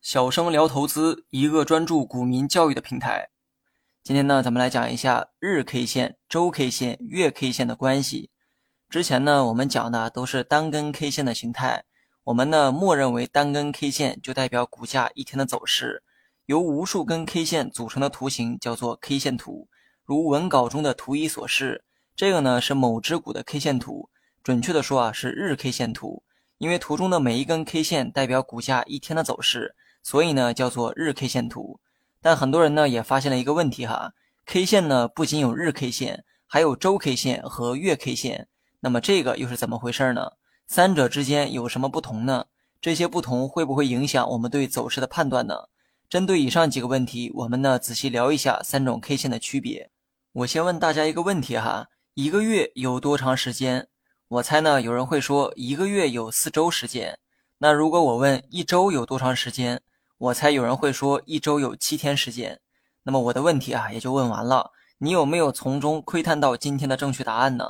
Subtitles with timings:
[0.00, 3.28] 小生聊投资，一个专注股民教育的平台。
[4.02, 8.30] 今天呢，咱们来讲一下日 K 线、周 K 线、月 K 线的关系。
[8.88, 11.84] 之前呢，我们讲的都是单根 K 线的形态，
[12.24, 16.02] 我们呢默认为单根 K 线就代表股价一天的走势。
[16.46, 19.68] 由无数根 K 线组成的图形叫做 K 线图，
[20.04, 21.84] 如文稿中的图一所示。
[22.16, 24.08] 这个呢是某只股的 K 线图，
[24.42, 26.22] 准确的说啊是日 K 线图，
[26.58, 31.80] 因为图中的每一根 K 线代表股价一天的走势，所以呢叫做日 K 线图。
[32.20, 34.12] 但很多人呢也发现了一个问题哈
[34.46, 38.48] ，K 线呢不仅有日 K 线，还有周 K 线和月 K 线，
[38.80, 40.32] 那么这个又是怎么回事呢？
[40.66, 42.46] 三者之间有什么不同呢？
[42.80, 45.68] 这些不同会不会影响我们对走势的判断呢？
[46.08, 49.90] 针对以上几个问题，我们呢仔细聊一下三种 K 线的区别。
[50.32, 53.88] 我先问大家一个问题哈，一个月有多长时间？
[54.28, 57.18] 我猜呢有人会说一个月有四周时间。
[57.58, 59.80] 那如果我问一周有多长时间？
[60.16, 62.58] 我猜有人会说一周有七天时间。
[63.02, 64.70] 那么我的问题啊也就问完了。
[64.98, 67.68] 你有没有从中窥探到今天的正确答案呢？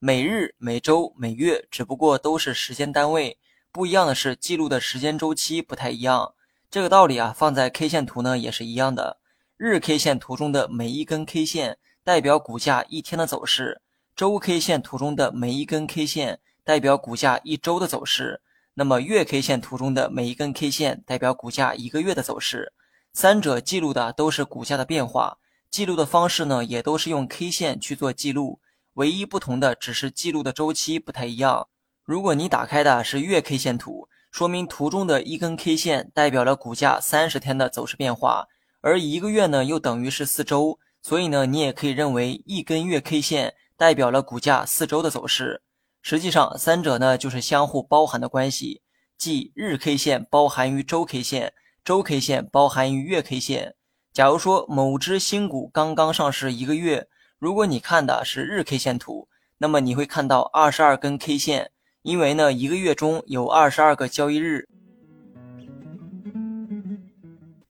[0.00, 3.38] 每日、每周、每月只不过都是时间单位，
[3.70, 6.34] 不一样的是记录的时间周期不太一样。
[6.68, 9.18] 这个道理啊，放在 K 线图呢也是一样的。
[9.56, 13.80] 日 K 线图中的每一根 K 线代表股价一天的走势，
[14.14, 18.40] 周 K 线图中的每一根 K 线代表股价一周的走势。
[18.74, 22.72] 那么月 K 线图中的每一根 K 线代表股价一个月的走势。
[23.12, 25.38] 三者记录的都是股价的变化，
[25.70, 28.60] 记录的方式呢也都是用 K 线去做记录，
[28.94, 31.68] 唯一不同的只是记录的周期不太一样。
[32.04, 34.08] 如果你打开的是月 K 线图。
[34.32, 38.48] 说明图中的一根 K 线代表了股价三十天的走势变化，
[38.80, 45.60] 而一个月呢又等于是四周，所以呢你也可以认为一根月 K 线代表了股价四周的走势。
[46.02, 48.80] 实际上三者呢就是相互包含的关系，
[49.18, 51.52] 即日 K 线包含于周 K 线，
[51.84, 53.74] 周 K 线包含于月 K 线。
[54.12, 57.08] 假如说某只新股刚刚上市一个月，
[57.40, 59.26] 如果你看的是日 K 线图，
[59.58, 61.72] 那么你会看到二十二根 K 线。
[62.02, 64.68] 因为呢，一个月中有二十二个交易日。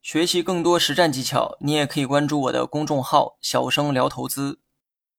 [0.03, 4.59] 学习更多实战技巧，你也可以关注我的公众号“小生聊投资”。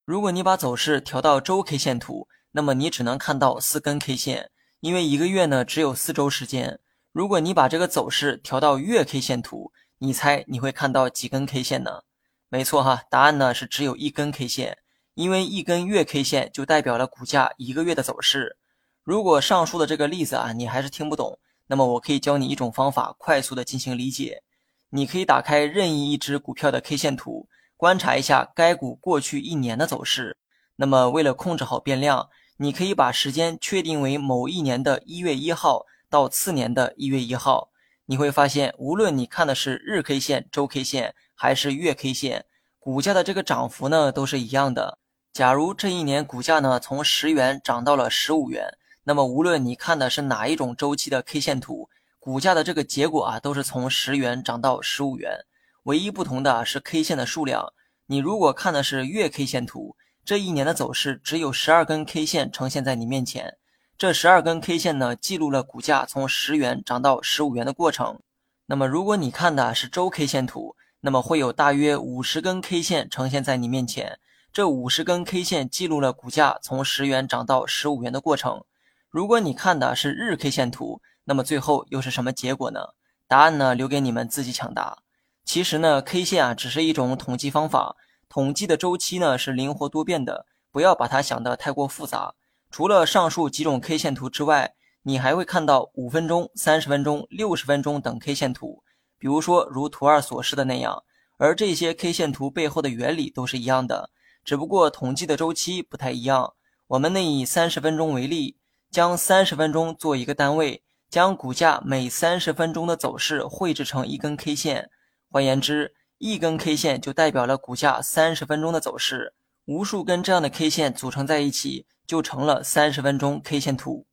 [0.05, 6.81] 如果你把走势调到周 K 线图，那么你只能看到四根 K 线，因为一个月呢只有四周时间。
[7.13, 12.01] 如果你把这个走势调到月 K 线图，你猜你会看到几根 K 线呢？
[12.49, 14.79] 没错哈，答案呢是只有一根 K 线，
[15.13, 18.57] 因为一根月 K 线就代表了股价一个月的走势。
[19.03, 24.43] 如果上述的这个例子啊，你还是听不懂，那么我可以教你一种方法，快速的进行理解。
[24.89, 27.47] 你可以打开任意一只股票的 K 线图，
[27.83, 30.37] 观察一下该股过去一年的走势。
[30.77, 37.71] 那么为了控制好变量，你可以把时间确定为某一年的一月一号到次年的一月一号。
[38.05, 42.45] 你会发现，无论你看的是日 K 线、周 K 线还是月 K 线，
[42.79, 44.97] 股价的这个涨幅呢都是一样的。
[45.33, 48.77] 假如这一年股价呢从十元涨到了十五元。
[49.03, 55.43] 那么，无论你看的是哪一种周期的 K 线图，股价的这个结果啊，都是从十元涨到十五元。
[55.83, 57.72] 唯一不同的是 K 线的数量。
[58.07, 63.57] 你如果看的是月 K 线图，这一年的走势只有十二根 K 线呈现在你面前。
[63.97, 68.19] 这十二根 K 线呢，记录了股价从十元涨到十五元的过程。
[68.65, 74.19] 那么，如果你看的是周 K 线图，那么会有大约五十根 K 线呈现在你面前。
[74.51, 78.63] 这五十根 K 线记录了股价从十元涨到十五元的过程。
[79.09, 82.79] 如果你看的是日 K 线图，那么最后又是什么结果呢？
[83.27, 85.02] 答案呢留给你们自己抢答。
[85.45, 87.95] 其实呢，K 线啊只是一种统计方法，
[88.27, 92.33] 统计的周期呢是灵活多变的，不要把它想得太过复杂。
[92.71, 98.83] 除了上述几种 K 线图之外，你还会看到五分钟、三十分钟、六十分钟等 K 线图，
[99.19, 101.03] 比如说如图二所示的那样。
[101.37, 104.09] 而这些 K 线图背后的原理都是一样的，
[104.43, 106.53] 只不过统计的周期不太一样。
[106.87, 108.57] 我们呢以三十分钟为例。
[108.91, 114.91] 将三十分钟做一个单位，将股价每三十分钟的走势绘制成一根 K 线。
[115.33, 119.33] 换言之，一根 K 线就代表了股价三十分钟的走势。
[119.65, 124.05] 无数根这样的 K 线组成在一起，就成了三十分钟 K 线图。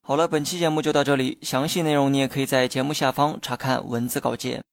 [0.00, 4.64] 好了，本期节目就到这里，详细内容你也可以在节目下方查看文字稿件。